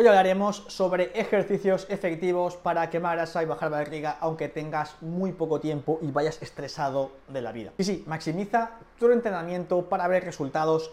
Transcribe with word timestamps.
Hoy 0.00 0.06
hablaremos 0.06 0.64
sobre 0.68 1.10
ejercicios 1.12 1.86
efectivos 1.90 2.56
para 2.56 2.88
quemar 2.88 3.18
grasa 3.18 3.42
y 3.42 3.44
bajar 3.44 3.68
barriga 3.68 4.16
aunque 4.22 4.48
tengas 4.48 4.96
muy 5.02 5.32
poco 5.32 5.60
tiempo 5.60 5.98
y 6.00 6.10
vayas 6.10 6.40
estresado 6.40 7.10
de 7.28 7.42
la 7.42 7.52
vida. 7.52 7.72
Y 7.76 7.84
sí, 7.84 8.02
maximiza 8.06 8.78
tu 8.98 9.10
entrenamiento 9.10 9.90
para 9.90 10.08
ver 10.08 10.24
resultados. 10.24 10.90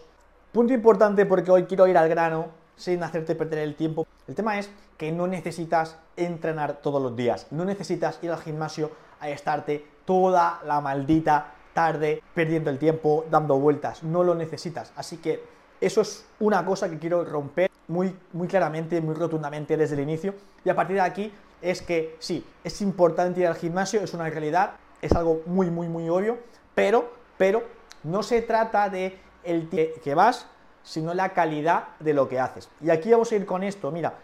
Punto 0.52 0.74
importante 0.74 1.24
porque 1.24 1.50
hoy 1.50 1.64
quiero 1.64 1.86
ir 1.86 1.96
al 1.96 2.10
grano 2.10 2.48
sin 2.76 3.02
hacerte 3.02 3.34
perder 3.34 3.60
el 3.60 3.76
tiempo. 3.76 4.06
El 4.26 4.34
tema 4.34 4.58
es 4.58 4.68
que 4.98 5.10
no 5.10 5.26
necesitas 5.26 5.96
entrenar 6.18 6.82
todos 6.82 7.00
los 7.00 7.16
días, 7.16 7.46
no 7.50 7.64
necesitas 7.64 8.18
ir 8.20 8.30
al 8.30 8.42
gimnasio 8.42 8.90
a 9.20 9.30
estarte 9.30 9.86
toda 10.04 10.60
la 10.66 10.82
maldita 10.82 11.54
tarde 11.72 12.22
perdiendo 12.34 12.68
el 12.68 12.78
tiempo, 12.78 13.24
dando 13.30 13.58
vueltas, 13.58 14.02
no 14.02 14.22
lo 14.22 14.34
necesitas. 14.34 14.92
Así 14.96 15.16
que 15.16 15.42
eso 15.80 16.02
es 16.02 16.26
una 16.40 16.62
cosa 16.66 16.90
que 16.90 16.98
quiero 16.98 17.24
romper 17.24 17.67
muy, 17.88 18.14
muy 18.32 18.46
claramente, 18.48 19.00
muy 19.00 19.14
rotundamente 19.14 19.76
desde 19.76 19.94
el 19.94 20.02
inicio. 20.02 20.34
Y 20.64 20.70
a 20.70 20.76
partir 20.76 20.96
de 20.96 21.02
aquí 21.02 21.32
es 21.60 21.82
que 21.82 22.16
sí, 22.20 22.46
es 22.62 22.80
importante 22.80 23.40
ir 23.40 23.46
al 23.46 23.56
gimnasio, 23.56 24.00
es 24.00 24.14
una 24.14 24.28
realidad, 24.30 24.72
es 25.02 25.12
algo 25.12 25.42
muy, 25.46 25.70
muy, 25.70 25.88
muy 25.88 26.08
obvio, 26.08 26.38
pero, 26.74 27.10
pero 27.36 27.64
no 28.04 28.22
se 28.22 28.42
trata 28.42 28.88
de 28.88 29.18
el 29.42 29.68
que 29.68 30.14
vas, 30.14 30.46
sino 30.82 31.14
la 31.14 31.30
calidad 31.30 31.88
de 32.00 32.14
lo 32.14 32.28
que 32.28 32.38
haces. 32.38 32.68
Y 32.80 32.90
aquí 32.90 33.10
vamos 33.10 33.32
a 33.32 33.36
ir 33.36 33.46
con 33.46 33.62
esto, 33.62 33.90
mira, 33.90 34.14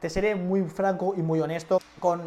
te 0.00 0.10
seré 0.10 0.34
muy 0.34 0.62
franco 0.62 1.14
y 1.16 1.22
muy 1.22 1.40
honesto 1.40 1.80
con 1.98 2.22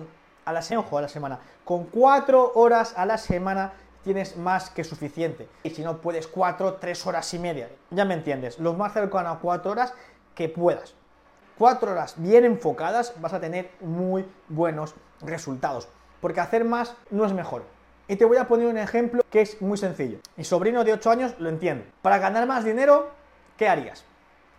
a 0.45 0.53
la 0.53 0.61
semana, 0.61 0.87
a 0.91 1.01
la 1.01 1.07
semana, 1.07 1.39
con 1.63 1.85
cuatro 1.85 2.51
horas 2.55 2.93
a 2.97 3.05
la 3.05 3.17
semana 3.17 3.73
tienes 4.03 4.37
más 4.37 4.69
que 4.69 4.83
suficiente. 4.83 5.47
Y 5.63 5.69
si 5.69 5.83
no 5.83 5.97
puedes 5.97 6.27
cuatro, 6.27 6.75
tres 6.75 7.05
horas 7.05 7.31
y 7.33 7.39
media. 7.39 7.69
Ya 7.91 8.05
me 8.05 8.15
entiendes, 8.15 8.57
lo 8.59 8.73
más 8.73 8.93
cercano 8.93 9.29
a 9.29 9.39
cuatro 9.39 9.71
horas 9.71 9.93
que 10.39 10.47
puedas. 10.47 10.93
Cuatro 11.57 11.91
horas 11.91 12.13
bien 12.15 12.45
enfocadas 12.45 13.13
vas 13.19 13.33
a 13.33 13.41
tener 13.41 13.71
muy 13.81 14.25
buenos 14.47 14.95
resultados. 15.19 15.89
Porque 16.21 16.39
hacer 16.39 16.63
más 16.63 16.95
no 17.11 17.25
es 17.25 17.33
mejor. 17.33 17.63
Y 18.07 18.15
te 18.15 18.23
voy 18.23 18.37
a 18.37 18.47
poner 18.47 18.67
un 18.67 18.77
ejemplo 18.77 19.21
que 19.29 19.41
es 19.41 19.61
muy 19.61 19.77
sencillo. 19.77 20.19
Mi 20.37 20.45
sobrino 20.45 20.85
de 20.85 20.93
8 20.93 21.11
años 21.11 21.35
lo 21.39 21.49
entiende. 21.49 21.91
Para 22.01 22.19
ganar 22.19 22.47
más 22.47 22.63
dinero, 22.63 23.09
¿qué 23.57 23.67
harías? 23.67 24.05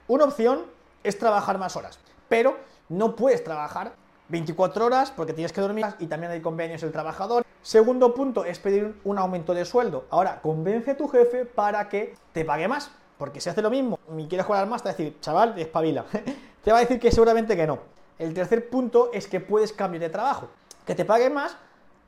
Una 0.06 0.24
opción 0.24 0.66
es 1.02 1.18
trabajar 1.18 1.56
más 1.56 1.76
horas. 1.76 1.98
Pero 2.28 2.58
no 2.90 3.16
puedes 3.16 3.42
trabajar 3.42 3.94
24 4.28 4.84
horas 4.84 5.10
porque 5.10 5.32
tienes 5.32 5.54
que 5.54 5.62
dormir 5.62 5.86
y 5.98 6.08
también 6.08 6.30
hay 6.30 6.42
convenios 6.42 6.82
el 6.82 6.92
trabajador. 6.92 7.42
Segundo 7.62 8.12
punto 8.14 8.44
es 8.44 8.58
pedir 8.58 9.00
un 9.04 9.16
aumento 9.16 9.54
de 9.54 9.64
sueldo. 9.64 10.04
Ahora, 10.10 10.42
convence 10.42 10.90
a 10.90 10.96
tu 10.98 11.08
jefe 11.08 11.46
para 11.46 11.88
que 11.88 12.16
te 12.34 12.44
pague 12.44 12.68
más. 12.68 12.90
Porque 13.20 13.38
si 13.38 13.50
hace 13.50 13.60
lo 13.60 13.68
mismo 13.68 13.98
y 14.16 14.26
quieres 14.28 14.46
jugar 14.46 14.66
más, 14.66 14.82
te 14.82 14.88
va 14.88 14.94
a 14.94 14.96
decir, 14.96 15.20
chaval, 15.20 15.58
espabila. 15.58 16.06
te 16.64 16.72
va 16.72 16.78
a 16.78 16.80
decir 16.80 16.98
que 16.98 17.12
seguramente 17.12 17.54
que 17.54 17.66
no. 17.66 17.78
El 18.18 18.32
tercer 18.32 18.70
punto 18.70 19.10
es 19.12 19.28
que 19.28 19.40
puedes 19.40 19.74
cambiar 19.74 20.00
de 20.00 20.08
trabajo. 20.08 20.48
Que 20.86 20.94
te 20.94 21.04
pague 21.04 21.28
más 21.28 21.54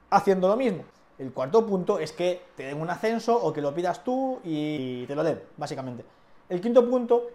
haciendo 0.09 0.49
lo 0.49 0.57
mismo. 0.57 0.85
El 1.19 1.31
cuarto 1.31 1.67
punto 1.67 1.99
es 1.99 2.13
que 2.13 2.41
te 2.57 2.63
den 2.63 2.81
un 2.81 2.89
ascenso 2.89 3.37
o 3.37 3.53
que 3.53 3.61
lo 3.61 3.75
pidas 3.75 4.03
tú 4.03 4.41
y 4.43 5.05
te 5.05 5.15
lo 5.15 5.23
den, 5.23 5.43
básicamente. 5.59 6.03
El 6.49 6.63
quinto 6.63 6.89
punto 6.89 7.27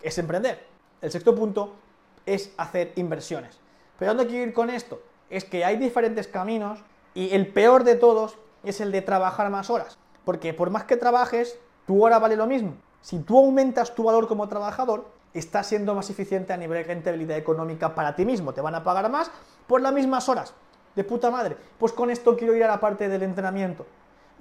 es 0.00 0.16
emprender. 0.16 0.64
El 1.02 1.10
sexto 1.10 1.34
punto 1.34 1.74
es 2.24 2.54
hacer 2.56 2.94
inversiones. 2.96 3.58
Pero 3.98 4.14
¿dónde 4.14 4.28
quiero 4.28 4.46
ir 4.46 4.54
con 4.54 4.70
esto? 4.70 5.02
Es 5.28 5.44
que 5.44 5.62
hay 5.62 5.76
diferentes 5.76 6.26
caminos 6.26 6.78
y 7.12 7.34
el 7.34 7.52
peor 7.52 7.84
de 7.84 7.96
todos 7.96 8.38
es 8.64 8.80
el 8.80 8.92
de 8.92 9.02
trabajar 9.02 9.50
más 9.50 9.68
horas. 9.68 9.98
Porque 10.24 10.54
por 10.54 10.70
más 10.70 10.84
que 10.84 10.96
trabajes, 10.96 11.58
tu 11.86 12.02
hora 12.02 12.18
vale 12.18 12.36
lo 12.36 12.46
mismo. 12.46 12.76
Si 13.06 13.20
tú 13.20 13.38
aumentas 13.38 13.94
tu 13.94 14.02
valor 14.02 14.26
como 14.26 14.48
trabajador, 14.48 15.06
estás 15.32 15.68
siendo 15.68 15.94
más 15.94 16.10
eficiente 16.10 16.52
a 16.52 16.56
nivel 16.56 16.78
de 16.78 16.92
rentabilidad 16.92 17.38
económica 17.38 17.94
para 17.94 18.16
ti 18.16 18.24
mismo. 18.24 18.52
Te 18.52 18.60
van 18.60 18.74
a 18.74 18.82
pagar 18.82 19.08
más 19.08 19.30
por 19.68 19.80
las 19.80 19.92
mismas 19.92 20.28
horas. 20.28 20.54
De 20.96 21.04
puta 21.04 21.30
madre. 21.30 21.56
Pues 21.78 21.92
con 21.92 22.10
esto 22.10 22.36
quiero 22.36 22.56
ir 22.56 22.64
a 22.64 22.66
la 22.66 22.80
parte 22.80 23.08
del 23.08 23.22
entrenamiento. 23.22 23.86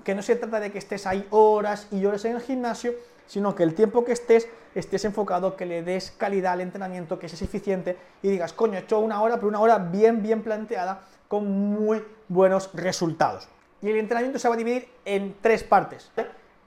Que 0.04 0.16
no 0.16 0.24
se 0.24 0.36
trata 0.36 0.60
de 0.60 0.72
que 0.72 0.80
estés 0.80 1.06
ahí 1.06 1.28
horas 1.30 1.88
y 1.92 2.04
horas 2.08 2.26
en 2.26 2.38
el 2.38 2.42
gimnasio, 2.42 2.96
sino 3.28 3.54
que 3.54 3.62
el 3.62 3.76
tiempo 3.76 4.04
que 4.04 4.14
estés, 4.14 4.50
estés 4.74 5.06
enfocado, 5.06 5.56
que 5.56 5.68
le 5.68 5.84
des 5.84 6.10
calidad 6.10 6.54
al 6.54 6.62
entrenamiento, 6.62 7.20
que 7.20 7.30
seas 7.30 7.44
eficiente 7.44 8.00
y 8.24 8.30
digas, 8.30 8.52
coño, 8.52 8.80
he 8.80 8.80
hecho 8.80 8.98
una 8.98 9.22
hora, 9.22 9.36
pero 9.36 9.48
una 9.48 9.60
hora 9.60 9.78
bien, 9.78 10.24
bien 10.24 10.42
planteada, 10.42 11.02
con 11.28 11.48
muy 11.48 12.04
buenos 12.30 12.72
resultados. 12.74 13.48
Y 13.84 13.92
el 13.92 13.98
entrenamiento 13.98 14.40
se 14.40 14.48
va 14.48 14.56
a 14.56 14.58
dividir 14.58 14.90
en 15.06 15.36
tres 15.40 15.64
partes. 15.64 16.10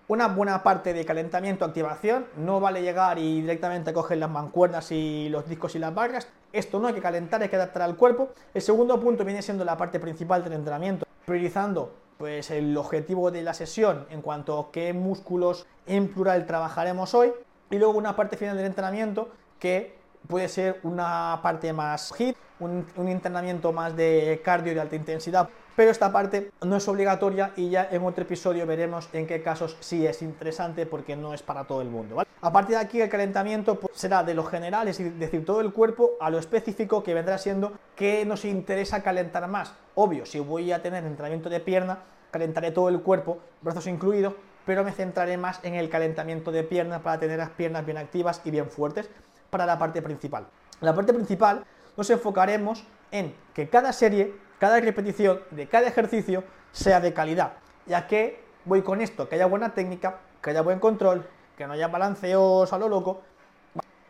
Una 0.08 0.26
buena 0.28 0.62
parte 0.62 0.94
de 0.94 1.04
calentamiento, 1.04 1.66
activación, 1.66 2.24
no 2.38 2.60
vale 2.60 2.80
llegar 2.80 3.18
y 3.18 3.42
directamente 3.42 3.92
coger 3.92 4.16
las 4.16 4.30
mancuernas 4.30 4.90
y 4.90 5.28
los 5.28 5.46
discos 5.46 5.74
y 5.74 5.78
las 5.78 5.94
barras. 5.94 6.28
Esto 6.50 6.80
no 6.80 6.88
hay 6.88 6.94
que 6.94 7.02
calentar, 7.02 7.42
hay 7.42 7.50
que 7.50 7.56
adaptar 7.56 7.82
al 7.82 7.94
cuerpo. 7.94 8.30
El 8.54 8.62
segundo 8.62 8.98
punto 8.98 9.22
viene 9.22 9.42
siendo 9.42 9.66
la 9.66 9.76
parte 9.76 10.00
principal 10.00 10.42
del 10.42 10.54
entrenamiento, 10.54 11.04
priorizando 11.26 11.92
pues 12.16 12.50
el 12.50 12.74
objetivo 12.78 13.30
de 13.30 13.42
la 13.42 13.52
sesión 13.52 14.06
en 14.08 14.22
cuanto 14.22 14.58
a 14.58 14.72
qué 14.72 14.94
músculos 14.94 15.66
en 15.86 16.08
plural 16.08 16.46
trabajaremos 16.46 17.12
hoy 17.14 17.30
y 17.70 17.76
luego 17.76 17.98
una 17.98 18.16
parte 18.16 18.38
final 18.38 18.56
del 18.56 18.64
entrenamiento 18.64 19.28
que 19.58 19.94
puede 20.26 20.48
ser 20.48 20.80
una 20.84 21.38
parte 21.42 21.70
más 21.74 22.14
hit, 22.14 22.34
un, 22.60 22.86
entrenamiento 22.96 23.74
más 23.74 23.94
de 23.94 24.40
cardio 24.42 24.72
de 24.72 24.80
alta 24.80 24.96
intensidad, 24.96 25.50
pero 25.78 25.92
esta 25.92 26.10
parte 26.10 26.50
no 26.64 26.74
es 26.74 26.88
obligatoria 26.88 27.52
y 27.54 27.70
ya 27.70 27.86
en 27.92 28.04
otro 28.04 28.24
episodio 28.24 28.66
veremos 28.66 29.08
en 29.12 29.28
qué 29.28 29.44
casos 29.44 29.76
sí 29.78 30.04
es 30.04 30.22
interesante 30.22 30.86
porque 30.86 31.14
no 31.14 31.32
es 31.32 31.44
para 31.44 31.68
todo 31.68 31.82
el 31.82 31.88
mundo. 31.88 32.20
A 32.40 32.52
partir 32.52 32.74
de 32.74 32.82
aquí 32.82 33.00
el 33.00 33.08
calentamiento 33.08 33.78
pues, 33.78 33.96
será 33.96 34.24
de 34.24 34.34
lo 34.34 34.42
general, 34.42 34.88
es 34.88 34.98
decir, 34.98 35.44
todo 35.44 35.60
el 35.60 35.72
cuerpo, 35.72 36.14
a 36.20 36.30
lo 36.30 36.40
específico 36.40 37.04
que 37.04 37.14
vendrá 37.14 37.38
siendo 37.38 37.74
que 37.94 38.26
nos 38.26 38.44
interesa 38.44 39.04
calentar 39.04 39.46
más. 39.46 39.72
Obvio, 39.94 40.26
si 40.26 40.40
voy 40.40 40.72
a 40.72 40.82
tener 40.82 41.04
entrenamiento 41.04 41.48
de 41.48 41.60
pierna, 41.60 42.00
calentaré 42.32 42.72
todo 42.72 42.88
el 42.88 43.00
cuerpo, 43.00 43.38
brazos 43.62 43.86
incluidos, 43.86 44.34
pero 44.66 44.82
me 44.82 44.90
centraré 44.90 45.36
más 45.36 45.60
en 45.62 45.76
el 45.76 45.88
calentamiento 45.88 46.50
de 46.50 46.64
piernas 46.64 47.02
para 47.02 47.20
tener 47.20 47.38
las 47.38 47.50
piernas 47.50 47.86
bien 47.86 47.98
activas 47.98 48.40
y 48.44 48.50
bien 48.50 48.68
fuertes 48.68 49.08
para 49.48 49.64
la 49.64 49.78
parte 49.78 50.02
principal. 50.02 50.48
la 50.80 50.92
parte 50.92 51.12
principal 51.12 51.64
nos 51.96 52.10
enfocaremos 52.10 52.84
en 53.12 53.32
que 53.54 53.68
cada 53.68 53.92
serie, 53.92 54.34
cada 54.58 54.80
repetición 54.80 55.40
de 55.50 55.68
cada 55.68 55.88
ejercicio 55.88 56.44
sea 56.72 57.00
de 57.00 57.12
calidad, 57.12 57.52
ya 57.86 58.06
que 58.06 58.42
voy 58.64 58.82
con 58.82 59.00
esto, 59.00 59.28
que 59.28 59.36
haya 59.36 59.46
buena 59.46 59.74
técnica, 59.74 60.18
que 60.42 60.50
haya 60.50 60.62
buen 60.62 60.78
control, 60.78 61.26
que 61.56 61.66
no 61.66 61.72
haya 61.72 61.88
balanceos 61.88 62.72
a 62.72 62.78
lo 62.78 62.88
loco, 62.88 63.22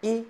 y 0.03 0.27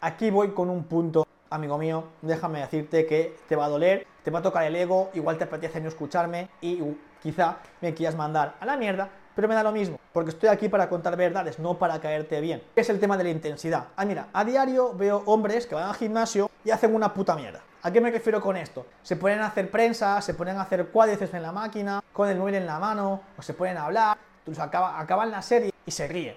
aquí 0.00 0.30
voy 0.30 0.50
con 0.50 0.70
un 0.70 0.84
punto, 0.84 1.26
amigo 1.50 1.78
mío, 1.78 2.04
déjame 2.22 2.60
decirte 2.60 3.06
que 3.06 3.36
te 3.48 3.56
va 3.56 3.66
a 3.66 3.68
doler, 3.68 4.06
te 4.22 4.30
va 4.30 4.40
a 4.40 4.42
tocar 4.42 4.64
el 4.64 4.76
ego, 4.76 5.10
igual 5.14 5.38
te 5.38 5.44
apetece 5.44 5.80
no 5.80 5.88
escucharme 5.88 6.48
y 6.60 6.82
quizá 7.22 7.58
me 7.80 7.94
quieras 7.94 8.16
mandar 8.16 8.56
a 8.60 8.66
la 8.66 8.76
mierda, 8.76 9.08
pero 9.38 9.46
me 9.46 9.54
da 9.54 9.62
lo 9.62 9.70
mismo, 9.70 10.00
porque 10.12 10.30
estoy 10.30 10.48
aquí 10.48 10.68
para 10.68 10.88
contar 10.88 11.16
verdades, 11.16 11.60
no 11.60 11.78
para 11.78 12.00
caerte 12.00 12.40
bien. 12.40 12.60
Es 12.74 12.90
el 12.90 12.98
tema 12.98 13.16
de 13.16 13.22
la 13.22 13.30
intensidad. 13.30 13.84
Ah, 13.94 14.04
mira, 14.04 14.26
a 14.32 14.44
diario 14.44 14.92
veo 14.94 15.22
hombres 15.26 15.64
que 15.64 15.76
van 15.76 15.84
al 15.84 15.94
gimnasio 15.94 16.50
y 16.64 16.72
hacen 16.72 16.92
una 16.92 17.14
puta 17.14 17.36
mierda. 17.36 17.60
¿A 17.82 17.92
qué 17.92 18.00
me 18.00 18.10
refiero 18.10 18.40
con 18.40 18.56
esto? 18.56 18.84
Se 19.00 19.14
ponen 19.14 19.38
a 19.38 19.46
hacer 19.46 19.70
prensa, 19.70 20.20
se 20.22 20.34
ponen 20.34 20.56
a 20.56 20.62
hacer 20.62 20.88
cuádriceps 20.88 21.34
en 21.34 21.42
la 21.42 21.52
máquina, 21.52 22.02
con 22.12 22.28
el 22.28 22.36
móvil 22.36 22.56
en 22.56 22.66
la 22.66 22.80
mano, 22.80 23.20
o 23.38 23.40
se 23.40 23.54
ponen 23.54 23.76
a 23.76 23.84
hablar, 23.84 24.18
incluso 24.40 24.60
acaban 24.60 25.30
la 25.30 25.40
serie 25.40 25.72
y 25.86 25.90
se 25.92 26.08
ríen. 26.08 26.34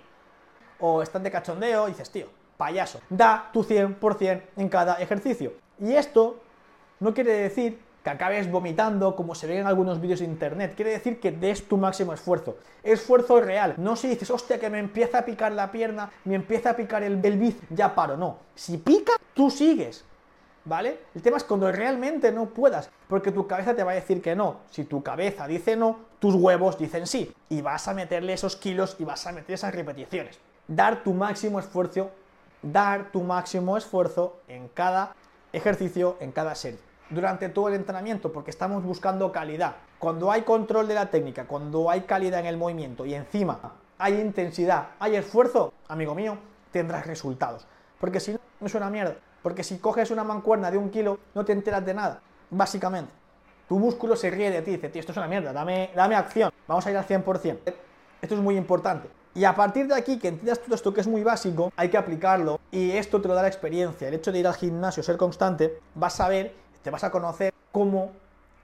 O 0.79 1.01
están 1.01 1.23
de 1.23 1.31
cachondeo 1.31 1.87
y 1.87 1.93
dices, 1.93 2.11
tío, 2.11 2.27
payaso, 2.55 3.01
da 3.09 3.49
tu 3.51 3.63
100% 3.63 4.43
en 4.57 4.69
cada 4.69 5.01
ejercicio. 5.01 5.53
Y 5.79 5.93
esto 5.93 6.39
no 6.99 7.15
quiere 7.15 7.33
decir 7.33 7.81
que 8.03 8.09
acabes 8.09 8.49
vomitando 8.49 9.15
como 9.15 9.35
se 9.35 9.47
ve 9.47 9.59
en 9.59 9.67
algunos 9.67 10.01
vídeos 10.01 10.19
de 10.19 10.25
internet. 10.25 10.73
Quiere 10.75 10.91
decir 10.91 11.19
que 11.19 11.31
des 11.31 11.67
tu 11.67 11.77
máximo 11.77 12.13
esfuerzo. 12.13 12.57
Esfuerzo 12.83 13.39
real. 13.39 13.75
No 13.77 13.95
si 13.95 14.07
dices, 14.07 14.29
hostia, 14.31 14.59
que 14.59 14.69
me 14.69 14.79
empieza 14.79 15.19
a 15.19 15.25
picar 15.25 15.51
la 15.51 15.71
pierna, 15.71 16.09
me 16.25 16.35
empieza 16.35 16.71
a 16.71 16.75
picar 16.75 17.03
el, 17.03 17.23
el 17.23 17.55
ya 17.69 17.93
paro. 17.93 18.17
No. 18.17 18.37
Si 18.55 18.77
pica, 18.77 19.13
tú 19.33 19.51
sigues. 19.51 20.03
¿Vale? 20.63 20.99
El 21.15 21.23
tema 21.23 21.37
es 21.37 21.43
cuando 21.43 21.71
realmente 21.71 22.31
no 22.31 22.45
puedas, 22.45 22.91
porque 23.07 23.31
tu 23.31 23.47
cabeza 23.47 23.75
te 23.75 23.83
va 23.83 23.93
a 23.93 23.95
decir 23.95 24.21
que 24.21 24.35
no. 24.35 24.57
Si 24.69 24.83
tu 24.83 25.01
cabeza 25.01 25.47
dice 25.47 25.75
no, 25.75 25.97
tus 26.19 26.35
huevos 26.35 26.77
dicen 26.77 27.07
sí. 27.07 27.33
Y 27.49 27.61
vas 27.61 27.87
a 27.87 27.95
meterle 27.95 28.33
esos 28.33 28.55
kilos 28.55 28.95
y 28.99 29.03
vas 29.03 29.25
a 29.25 29.31
meter 29.31 29.55
esas 29.55 29.73
repeticiones. 29.73 30.39
Dar 30.67 31.03
tu 31.03 31.13
máximo 31.13 31.59
esfuerzo, 31.59 32.11
dar 32.61 33.11
tu 33.11 33.23
máximo 33.23 33.75
esfuerzo 33.75 34.39
en 34.47 34.67
cada 34.67 35.15
ejercicio, 35.51 36.17
en 36.19 36.31
cada 36.31 36.53
serie 36.53 36.90
durante 37.11 37.49
todo 37.49 37.67
el 37.67 37.75
entrenamiento 37.75 38.31
porque 38.31 38.49
estamos 38.49 38.83
buscando 38.83 39.31
calidad. 39.31 39.75
Cuando 39.99 40.31
hay 40.31 40.41
control 40.41 40.87
de 40.87 40.95
la 40.95 41.11
técnica, 41.11 41.45
cuando 41.45 41.89
hay 41.89 42.01
calidad 42.01 42.39
en 42.39 42.47
el 42.47 42.57
movimiento 42.57 43.05
y 43.05 43.13
encima 43.13 43.73
hay 43.99 44.19
intensidad, 44.19 44.87
hay 44.99 45.15
esfuerzo, 45.15 45.73
amigo 45.87 46.15
mío, 46.15 46.37
tendrás 46.71 47.05
resultados. 47.05 47.67
Porque 47.99 48.19
si 48.19 48.33
no, 48.33 48.39
es 48.65 48.73
una 48.73 48.89
mierda. 48.89 49.15
Porque 49.43 49.63
si 49.63 49.77
coges 49.77 50.09
una 50.09 50.23
mancuerna 50.23 50.71
de 50.71 50.77
un 50.77 50.89
kilo, 50.89 51.19
no 51.35 51.45
te 51.45 51.51
enteras 51.51 51.85
de 51.85 51.93
nada, 51.93 52.21
básicamente. 52.49 53.11
Tu 53.67 53.77
músculo 53.77 54.15
se 54.15 54.31
ríe 54.31 54.49
de 54.49 54.61
ti, 54.63 54.71
dice, 54.71 54.89
tío, 54.89 54.99
esto 54.99 55.11
es 55.11 55.17
una 55.17 55.27
mierda, 55.27 55.53
dame, 55.53 55.91
dame 55.95 56.15
acción, 56.15 56.51
vamos 56.67 56.85
a 56.85 56.91
ir 56.91 56.97
al 56.97 57.05
100%. 57.05 57.59
Esto 58.21 58.35
es 58.35 58.41
muy 58.41 58.57
importante. 58.57 59.07
Y 59.33 59.45
a 59.45 59.55
partir 59.55 59.87
de 59.87 59.95
aquí, 59.95 60.19
que 60.19 60.27
entiendas 60.27 60.59
todo 60.59 60.75
esto 60.75 60.93
que 60.93 61.01
es 61.01 61.07
muy 61.07 61.23
básico, 61.23 61.71
hay 61.77 61.89
que 61.89 61.97
aplicarlo 61.97 62.59
y 62.69 62.91
esto 62.91 63.21
te 63.21 63.27
lo 63.27 63.33
da 63.33 63.43
la 63.43 63.47
experiencia. 63.47 64.07
El 64.07 64.15
hecho 64.15 64.31
de 64.31 64.39
ir 64.39 64.47
al 64.47 64.55
gimnasio, 64.55 65.03
ser 65.03 65.15
constante, 65.15 65.79
vas 65.95 66.19
a 66.19 66.27
ver, 66.27 66.53
te 66.83 66.89
vas 66.89 67.03
a 67.03 67.11
conocer 67.11 67.53
cómo 67.71 68.11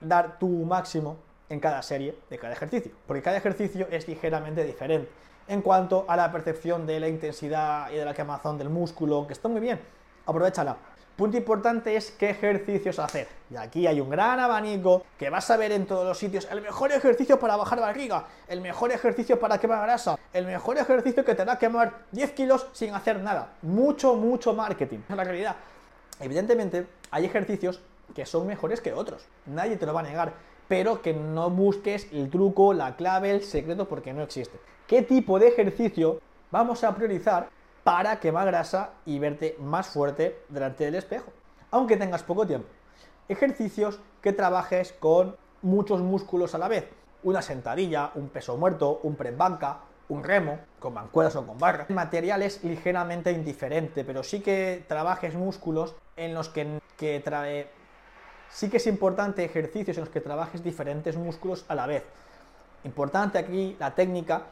dar 0.01 0.37
tu 0.39 0.47
máximo 0.47 1.17
en 1.49 1.59
cada 1.59 1.81
serie 1.81 2.17
de 2.29 2.37
cada 2.37 2.53
ejercicio, 2.53 2.91
porque 3.05 3.21
cada 3.21 3.37
ejercicio 3.37 3.87
es 3.89 4.07
ligeramente 4.07 4.63
diferente 4.63 5.09
en 5.47 5.61
cuanto 5.61 6.05
a 6.07 6.15
la 6.15 6.31
percepción 6.31 6.85
de 6.85 6.99
la 6.99 7.07
intensidad 7.07 7.89
y 7.91 7.95
de 7.95 8.05
la 8.05 8.13
quemazón 8.13 8.57
del 8.57 8.69
músculo, 8.69 9.25
que 9.25 9.33
está 9.33 9.47
muy 9.47 9.61
bien, 9.61 9.79
aprovechala. 10.25 10.75
Punto 11.15 11.35
importante 11.35 11.95
es 11.95 12.11
qué 12.11 12.29
ejercicios 12.29 12.99
hacer. 12.99 13.27
Y 13.49 13.55
aquí 13.55 13.87
hay 13.87 13.99
un 13.99 14.09
gran 14.09 14.39
abanico 14.39 15.03
que 15.17 15.31
vas 15.31 15.49
a 15.49 15.57
ver 15.57 15.71
en 15.71 15.87
todos 15.87 16.05
los 16.05 16.15
sitios. 16.19 16.47
El 16.51 16.61
mejor 16.61 16.91
ejercicio 16.91 17.39
para 17.39 17.55
bajar 17.55 17.79
barriga, 17.79 18.25
el 18.47 18.61
mejor 18.61 18.91
ejercicio 18.91 19.39
para 19.39 19.57
quemar 19.57 19.81
grasa, 19.81 20.19
el 20.31 20.45
mejor 20.45 20.77
ejercicio 20.77 21.25
que 21.25 21.33
te 21.33 21.41
hará 21.41 21.57
quemar 21.57 21.91
10 22.11 22.33
kilos 22.33 22.67
sin 22.71 22.93
hacer 22.93 23.19
nada. 23.19 23.53
Mucho, 23.63 24.13
mucho 24.13 24.53
marketing. 24.53 24.99
Es 25.09 25.15
la 25.15 25.23
realidad. 25.23 25.55
Evidentemente, 26.19 26.85
hay 27.09 27.25
ejercicios 27.25 27.81
que 28.13 28.25
son 28.25 28.47
mejores 28.47 28.81
que 28.81 28.93
otros. 28.93 29.25
Nadie 29.45 29.77
te 29.77 29.85
lo 29.85 29.93
va 29.93 30.01
a 30.01 30.03
negar. 30.03 30.33
Pero 30.67 31.01
que 31.01 31.13
no 31.13 31.49
busques 31.49 32.07
el 32.11 32.29
truco, 32.29 32.73
la 32.73 32.95
clave, 32.95 33.31
el 33.31 33.43
secreto, 33.43 33.87
porque 33.87 34.13
no 34.13 34.21
existe. 34.21 34.59
¿Qué 34.85 35.01
tipo 35.01 35.39
de 35.39 35.47
ejercicio 35.47 36.19
vamos 36.51 36.83
a 36.83 36.93
priorizar 36.95 37.49
para 37.87 38.19
quemar 38.19 38.47
grasa 38.47 38.89
y 39.05 39.17
verte 39.17 39.55
más 39.61 39.87
fuerte 39.87 40.43
delante 40.49 40.83
del 40.83 40.95
espejo, 40.95 41.31
aunque 41.71 41.95
tengas 41.95 42.21
poco 42.21 42.45
tiempo. 42.45 42.67
Ejercicios 43.29 44.01
que 44.21 44.33
trabajes 44.33 44.91
con 44.91 45.37
muchos 45.61 46.01
músculos 46.01 46.53
a 46.53 46.57
la 46.57 46.67
vez. 46.67 46.89
Una 47.23 47.41
sentadilla, 47.41 48.11
un 48.15 48.27
peso 48.27 48.57
muerto, 48.57 48.99
un 49.03 49.15
press 49.15 49.37
banca, 49.37 49.79
un 50.09 50.21
remo, 50.21 50.59
con 50.79 50.95
mancuernas 50.95 51.37
o 51.37 51.47
con 51.47 51.57
barras. 51.57 51.89
El 51.89 51.95
material 51.95 52.41
es 52.41 52.61
ligeramente 52.63 53.31
indiferente, 53.31 54.03
pero 54.03 54.21
sí 54.21 54.41
que 54.41 54.83
trabajes 54.85 55.35
músculos 55.35 55.95
en 56.17 56.33
los 56.33 56.49
que, 56.49 56.81
que 56.97 57.21
trae... 57.21 57.69
Sí 58.49 58.69
que 58.69 58.77
es 58.77 58.87
importante 58.87 59.43
ejercicios 59.43 59.97
en 59.97 60.05
los 60.05 60.09
que 60.09 60.21
trabajes 60.21 60.63
diferentes 60.63 61.15
músculos 61.15 61.65
a 61.67 61.75
la 61.75 61.85
vez. 61.85 62.03
Importante 62.83 63.37
aquí 63.37 63.75
la 63.79 63.93
técnica 63.93 64.43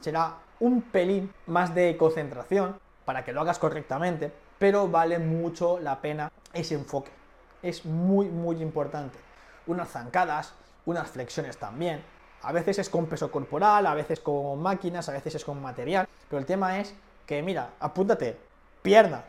será 0.00 0.36
un 0.60 0.82
pelín 0.82 1.32
más 1.46 1.74
de 1.74 1.96
concentración 1.96 2.78
para 3.04 3.24
que 3.24 3.32
lo 3.32 3.40
hagas 3.40 3.58
correctamente, 3.58 4.32
pero 4.58 4.88
vale 4.88 5.18
mucho 5.18 5.80
la 5.80 6.00
pena 6.00 6.30
ese 6.52 6.74
enfoque. 6.74 7.10
Es 7.62 7.84
muy, 7.84 8.28
muy 8.28 8.62
importante. 8.62 9.18
Unas 9.66 9.90
zancadas, 9.90 10.54
unas 10.86 11.08
flexiones 11.10 11.56
también. 11.56 12.02
A 12.42 12.52
veces 12.52 12.78
es 12.78 12.88
con 12.88 13.06
peso 13.06 13.30
corporal, 13.30 13.86
a 13.86 13.94
veces 13.94 14.20
con 14.20 14.60
máquinas, 14.62 15.08
a 15.08 15.12
veces 15.12 15.34
es 15.34 15.44
con 15.44 15.60
material, 15.60 16.08
pero 16.28 16.38
el 16.38 16.46
tema 16.46 16.78
es 16.78 16.94
que, 17.26 17.42
mira, 17.42 17.70
apúntate, 17.80 18.38
pierna, 18.82 19.24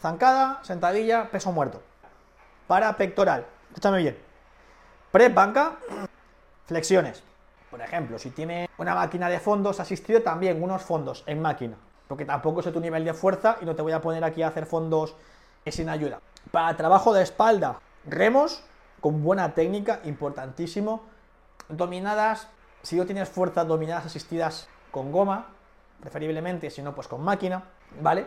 zancada, 0.00 0.60
sentadilla, 0.62 1.30
peso 1.30 1.52
muerto. 1.52 1.82
Para 2.66 2.96
pectoral, 2.96 3.46
escúchame 3.74 3.98
bien. 3.98 4.16
Pre 5.10 5.28
banca, 5.30 5.78
flexiones. 6.66 7.24
Por 7.70 7.80
ejemplo, 7.80 8.20
si 8.20 8.30
tiene 8.30 8.70
una 8.78 8.94
máquina 8.94 9.28
de 9.28 9.40
fondos 9.40 9.80
asistido, 9.80 10.22
también 10.22 10.62
unos 10.62 10.82
fondos 10.82 11.24
en 11.26 11.42
máquina. 11.42 11.76
Porque 12.06 12.24
tampoco 12.24 12.62
sé 12.62 12.70
tu 12.70 12.78
nivel 12.78 13.04
de 13.04 13.14
fuerza 13.14 13.56
y 13.60 13.64
no 13.64 13.74
te 13.74 13.82
voy 13.82 13.90
a 13.90 14.00
poner 14.00 14.22
aquí 14.22 14.42
a 14.42 14.48
hacer 14.48 14.66
fondos 14.66 15.16
sin 15.66 15.88
ayuda. 15.88 16.20
Para 16.52 16.76
trabajo 16.76 17.12
de 17.12 17.24
espalda, 17.24 17.80
remos 18.06 18.62
con 19.00 19.24
buena 19.24 19.54
técnica, 19.54 20.00
importantísimo. 20.04 21.02
Dominadas, 21.68 22.46
si 22.82 22.94
no 22.94 23.06
tienes 23.06 23.28
fuerza, 23.28 23.64
dominadas 23.64 24.06
asistidas 24.06 24.68
con 24.92 25.10
goma, 25.10 25.48
preferiblemente, 26.00 26.70
si 26.70 26.80
no, 26.80 26.94
pues 26.94 27.08
con 27.08 27.24
máquina, 27.24 27.64
¿vale? 28.00 28.26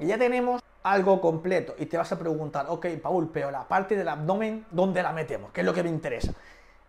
Y 0.00 0.06
ya 0.06 0.18
tenemos 0.18 0.60
algo 0.92 1.20
completo. 1.20 1.74
Y 1.78 1.86
te 1.86 1.96
vas 1.96 2.10
a 2.12 2.18
preguntar, 2.18 2.66
ok, 2.68 2.86
Paul, 3.02 3.30
pero 3.32 3.50
la 3.50 3.66
parte 3.66 3.96
del 3.96 4.08
abdomen, 4.08 4.66
¿dónde 4.70 5.02
la 5.02 5.12
metemos? 5.12 5.52
¿Qué 5.52 5.60
es 5.60 5.66
lo 5.66 5.74
que 5.74 5.82
me 5.82 5.88
interesa? 5.88 6.32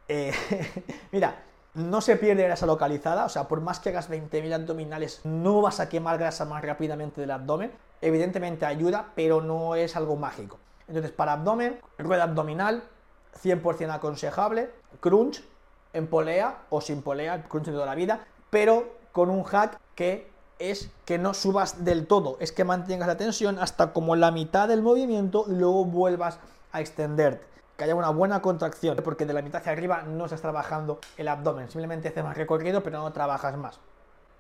Eh, 0.08 0.34
mira, 1.12 1.44
no 1.76 2.02
se 2.02 2.16
pierde 2.16 2.44
grasa 2.44 2.66
localizada, 2.66 3.26
o 3.26 3.30
sea, 3.30 3.48
por 3.48 3.62
más 3.62 3.80
que 3.80 3.90
hagas 3.90 4.10
20.000 4.10 4.54
abdominales, 4.54 5.22
no 5.24 5.62
vas 5.62 5.80
a 5.80 5.90
quemar 5.90 6.18
grasa 6.18 6.46
más 6.46 6.64
rápidamente 6.64 7.22
del 7.22 7.32
abdomen. 7.32 7.72
Evidentemente 8.02 8.66
ayuda, 8.66 9.10
pero 9.16 9.42
no 9.42 9.76
es 9.76 9.96
algo 9.96 10.16
mágico. 10.16 10.58
Entonces, 10.88 11.12
para 11.12 11.34
abdomen, 11.34 11.80
rueda 11.98 12.24
abdominal, 12.24 12.84
100% 13.44 13.92
aconsejable, 13.92 14.70
crunch 15.00 15.44
en 15.94 16.08
polea 16.08 16.64
o 16.70 16.82
sin 16.82 17.02
polea, 17.02 17.44
crunch 17.44 17.66
de 17.66 17.74
toda 17.74 17.86
la 17.86 17.96
vida, 17.96 18.26
pero 18.50 18.98
con 19.12 19.30
un 19.30 19.44
hack 19.44 19.80
que 19.96 20.28
es 20.60 20.92
que 21.06 21.18
no 21.18 21.34
subas 21.34 21.84
del 21.84 22.06
todo, 22.06 22.38
es 22.40 22.52
que 22.52 22.64
mantengas 22.64 23.08
la 23.08 23.18
tensión 23.18 23.58
hasta 23.60 23.94
como 23.94 24.16
la 24.16 24.32
mitad 24.32 24.68
del 24.68 24.82
movimiento 24.82 25.46
y 25.48 25.54
luego 25.54 25.86
vuelvas 25.86 26.40
a 26.72 26.82
extenderte 26.82 27.50
que 27.80 27.86
haya 27.86 27.96
una 27.96 28.10
buena 28.10 28.42
contracción, 28.42 28.98
porque 29.04 29.26
de 29.26 29.34
la 29.34 29.42
mitad 29.42 29.62
hacia 29.62 29.72
arriba 29.72 30.04
no 30.04 30.26
estás 30.26 30.42
trabajando 30.42 31.00
el 31.18 31.30
abdomen, 31.30 31.70
simplemente 31.70 32.10
haces 32.10 32.24
más 32.24 32.38
recorrido, 32.38 32.84
pero 32.84 33.00
no 33.00 33.14
trabajas 33.14 33.56
más. 33.58 33.80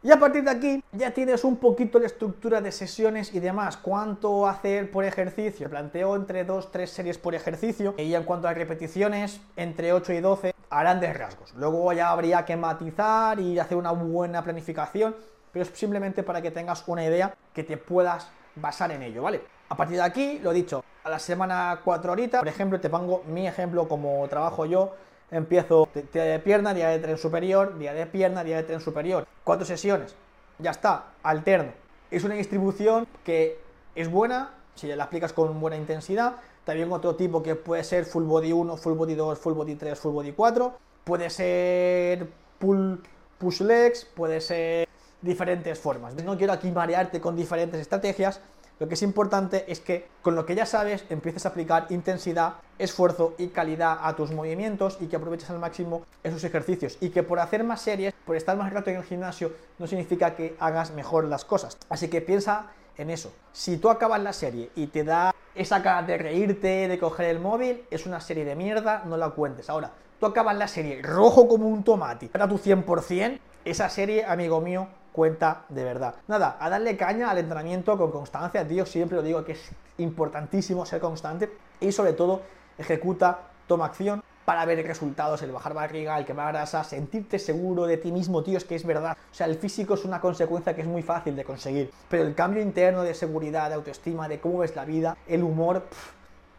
Y 0.01 0.12
a 0.12 0.19
partir 0.19 0.45
de 0.45 0.51
aquí 0.51 0.83
ya 0.94 1.12
tienes 1.12 1.44
un 1.44 1.57
poquito 1.57 2.00
de 2.00 2.06
estructura 2.06 2.62
de 2.62 2.72
sesiones 2.72 3.33
y 3.33 3.42
demás. 3.42 3.75
¿Cuánto 3.75 4.48
hacer 4.48 4.92
por 4.92 5.04
ejercicio? 5.04 5.69
Planteo 5.69 6.15
entre 6.15 6.48
2-3 6.48 6.86
series 6.86 7.18
por 7.18 7.36
ejercicio. 7.36 7.95
Y 7.98 8.13
en 8.13 8.24
cuanto 8.24 8.48
a 8.48 8.54
repeticiones, 8.54 9.42
entre 9.57 9.92
8 9.92 10.13
y 10.13 10.22
12 10.22 10.56
a 10.69 10.80
grandes 10.80 11.18
rasgos. 11.18 11.54
Luego 11.56 11.92
ya 11.92 12.12
habría 12.12 12.45
que 12.45 12.56
matizar 12.56 13.42
y 13.42 13.60
hacer 13.60 13.75
una 13.75 13.92
buena 13.92 14.42
planificación. 14.42 15.18
Pero 15.51 15.63
es 15.63 15.69
simplemente 15.74 16.24
para 16.24 16.42
que 16.42 16.51
tengas 16.51 16.84
una 16.88 17.04
idea 17.04 17.34
que 17.54 17.63
te 17.63 17.78
puedas 17.78 18.28
basar 18.56 18.92
en 18.92 19.04
ello, 19.04 19.24
¿vale? 19.24 19.42
A 19.69 19.75
partir 19.75 19.98
de 19.98 20.04
aquí, 20.04 20.40
lo 20.40 20.51
dicho, 20.51 20.84
a 21.04 21.10
la 21.10 21.19
semana 21.19 21.81
4 21.84 22.12
horitas, 22.12 22.40
por 22.40 22.48
ejemplo, 22.48 22.80
te 22.80 22.90
pongo 22.90 23.24
mi 23.28 23.48
ejemplo 23.48 23.88
como 23.88 24.28
trabajo 24.28 24.66
yo, 24.66 24.94
empiezo 25.31 25.88
día 26.12 26.24
de 26.24 26.40
pierna, 26.40 26.74
día 26.74 26.90
de 26.90 27.00
tren 27.00 27.18
superior, 27.18 27.78
día 27.78 27.94
de 27.94 28.06
pierna, 28.06 28.44
día 28.44 28.57
de 28.57 28.63
tren 28.63 28.80
superior, 28.80 29.28
cuatro 29.44 29.66
sesiones, 29.66 30.16
ya 30.57 30.72
está, 30.72 31.12
alterno. 31.24 31.72
Es 32.12 32.24
una 32.24 32.36
distribución 32.36 33.07
que 33.24 33.60
es 33.96 34.10
buena, 34.10 34.56
si 34.75 34.88
la 34.88 35.04
aplicas 35.04 35.34
con 35.34 35.60
buena 35.60 35.78
intensidad, 35.78 36.38
también 36.63 36.92
otro 36.92 37.16
tipo 37.16 37.44
que 37.44 37.56
puede 37.56 37.84
ser 37.84 38.06
full 38.06 38.24
body 38.24 38.51
1, 38.51 38.78
full 38.78 38.94
body 38.94 39.16
2, 39.16 39.40
full 39.40 39.54
body 39.54 39.75
3, 39.75 40.00
full 40.00 40.13
body 40.13 40.31
4, 40.31 40.74
puede 41.04 41.30
ser 41.30 42.28
pull 42.57 43.01
push 43.38 43.62
legs, 43.62 44.06
puede 44.06 44.42
ser 44.42 44.88
diferentes 45.21 45.80
formas. 45.80 46.16
No 46.16 46.38
quiero 46.38 46.54
aquí 46.54 46.71
marearte 46.71 47.19
con 47.19 47.36
diferentes 47.36 47.81
estrategias, 47.81 48.42
lo 48.80 48.88
que 48.88 48.94
es 48.94 49.01
importante 49.01 49.66
es 49.69 49.81
que 49.81 50.07
con 50.21 50.36
lo 50.36 50.45
que 50.45 50.56
ya 50.56 50.66
sabes 50.66 51.04
empieces 51.10 51.45
a 51.45 51.50
aplicar 51.50 51.88
intensidad, 51.89 52.54
esfuerzo 52.77 53.36
y 53.38 53.50
calidad 53.50 54.00
a 54.01 54.15
tus 54.15 54.32
movimientos 54.32 54.98
y 55.01 55.08
que 55.08 55.17
aproveches 55.17 55.50
al 55.50 55.60
máximo 55.60 56.03
esos 56.24 56.46
ejercicios. 56.46 56.98
Y 57.01 57.10
que 57.10 57.22
por 57.22 57.41
hacer 57.41 57.65
más 57.65 57.82
series, 57.82 58.13
por 58.25 58.38
estar 58.38 58.55
más 58.55 58.72
rato 58.72 58.89
en 58.89 58.96
el 58.96 59.03
gimnasio, 59.03 59.51
no 59.79 59.86
significa 59.86 60.34
que 60.34 60.55
hagas 60.62 60.91
mejor 60.91 61.25
las 61.25 61.44
cosas. 61.44 61.77
Así 61.89 62.08
que 62.08 62.22
piensa 62.22 62.67
en 62.98 63.10
eso. 63.10 63.34
Si 63.51 63.77
tú 63.77 63.89
acabas 63.89 64.22
la 64.22 64.32
serie 64.32 64.72
y 64.75 64.88
te 64.88 65.03
da 65.03 65.36
esa 65.55 65.84
cara 65.84 66.03
de 66.03 66.17
reírte, 66.17 66.88
de 66.88 67.00
coger 67.00 67.25
el 67.25 67.39
móvil, 67.39 67.84
es 67.91 68.05
una 68.05 68.22
serie 68.22 68.46
de 68.46 68.55
mierda, 68.55 69.03
no 69.05 69.17
la 69.17 69.32
cuentes. 69.32 69.70
Ahora, 69.70 69.91
tú 70.22 70.25
acabas 70.25 70.55
la 70.55 70.70
serie 70.70 71.01
rojo 71.01 71.50
como 71.50 71.67
un 71.67 71.84
tomate, 71.84 72.27
para 72.27 72.48
tu 72.48 72.58
100%, 72.58 73.39
esa 73.65 73.89
serie, 73.89 74.24
amigo 74.24 74.62
mío, 74.62 74.88
cuenta 75.12 75.66
de 75.70 75.84
verdad. 75.84 76.16
Nada, 76.28 76.58
a 76.60 76.70
darle 76.70 76.98
caña 76.98 77.30
al 77.30 77.38
entrenamiento 77.38 77.98
con 77.98 78.12
constancia, 78.12 78.68
tío, 78.68 78.86
siempre 78.86 79.18
lo 79.18 79.24
digo 79.24 79.44
que 79.44 79.54
es 79.54 79.72
importantísimo 79.98 80.86
ser 80.86 81.01
constante 81.01 81.50
y 81.80 81.92
sobre 81.92 82.13
todo 82.13 82.42
ejecuta, 82.78 83.39
toma 83.68 83.86
acción 83.86 84.24
para 84.46 84.66
ver 84.66 84.84
resultados, 84.86 85.44
el 85.44 85.51
bajar 85.51 85.75
barriga, 85.75 86.18
el 86.18 86.25
quemar 86.25 86.51
grasa, 86.54 86.84
sentirte 86.84 87.38
seguro 87.38 87.86
de 87.86 87.98
ti 87.98 88.12
mismo, 88.12 88.42
tío, 88.42 88.58
es 88.58 88.63
que 88.63 88.74
es 88.74 88.84
verdad. 88.84 89.16
O 89.32 89.36
sea, 89.36 89.46
el 89.46 89.56
físico 89.60 89.94
es 89.94 90.06
una 90.06 90.20
consecuencia 90.20 90.75
que 90.75 90.82
es 90.82 90.88
muy 90.88 91.04
fácil 91.04 91.36
de 91.36 91.44
conseguir, 91.44 91.92
pero 92.10 92.24
el 92.24 92.34
cambio 92.34 92.63
interno 92.63 93.04
de 93.04 93.13
seguridad, 93.13 93.70
de 93.70 93.75
autoestima, 93.75 94.28
de 94.28 94.39
cómo 94.39 94.60
ves 94.60 94.75
la 94.75 94.86
vida, 94.86 95.18
el 95.28 95.44
humor, 95.44 95.84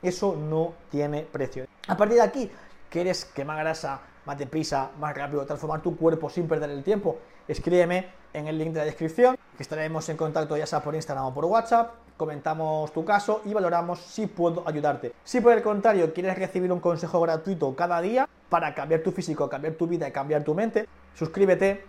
eso 0.03 0.37
no 0.37 0.75
tiene 0.89 1.23
precio. 1.23 1.67
A 1.89 1.97
partir 1.97 2.19
de 2.19 2.23
aquí, 2.23 2.51
¿quieres 2.89 3.25
quemar 3.25 3.59
grasa, 3.59 4.01
más 4.27 4.39
deprisa, 4.39 4.91
más 4.99 5.17
rápido, 5.17 5.45
transformar 5.45 5.83
tu 5.83 5.97
cuerpo 5.97 6.31
sin 6.31 6.49
perder 6.49 6.71
el 6.71 6.83
tiempo? 6.83 7.19
Escríbeme 7.49 8.09
en 8.33 8.47
el 8.47 8.59
link 8.59 8.73
de 8.73 8.81
la 8.81 8.85
descripción, 8.85 9.37
estaremos 9.59 10.09
en 10.09 10.17
contacto 10.17 10.57
ya 10.57 10.67
sea 10.67 10.83
por 10.83 10.95
Instagram 10.95 11.27
o 11.27 11.35
por 11.35 11.45
WhatsApp, 11.47 11.93
comentamos 12.17 12.93
tu 12.93 13.05
caso 13.05 13.43
y 13.45 13.55
valoramos 13.55 14.01
si 14.01 14.27
puedo 14.27 14.63
ayudarte. 14.67 15.13
Si 15.25 15.41
por 15.41 15.53
el 15.53 15.63
contrario 15.63 16.13
quieres 16.13 16.39
recibir 16.39 16.71
un 16.71 16.81
consejo 16.81 17.21
gratuito 17.21 17.75
cada 17.75 18.01
día 18.01 18.29
para 18.49 18.75
cambiar 18.75 19.01
tu 19.01 19.11
físico, 19.11 19.49
cambiar 19.49 19.75
tu 19.75 19.87
vida 19.87 20.07
y 20.07 20.13
cambiar 20.13 20.45
tu 20.45 20.55
mente, 20.55 20.87
suscríbete 21.15 21.83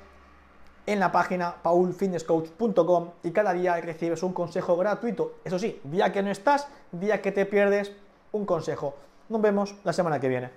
en 0.85 0.99
la 0.99 1.11
página 1.11 1.55
paulfitnesscoach.com 1.61 3.09
y 3.23 3.31
cada 3.31 3.53
día 3.53 3.79
recibes 3.81 4.23
un 4.23 4.33
consejo 4.33 4.77
gratuito. 4.77 5.35
Eso 5.43 5.59
sí, 5.59 5.79
día 5.83 6.11
que 6.11 6.23
no 6.23 6.31
estás, 6.31 6.67
día 6.91 7.21
que 7.21 7.31
te 7.31 7.45
pierdes, 7.45 7.91
un 8.31 8.45
consejo. 8.45 8.95
Nos 9.29 9.41
vemos 9.41 9.75
la 9.83 9.93
semana 9.93 10.19
que 10.19 10.27
viene. 10.27 10.51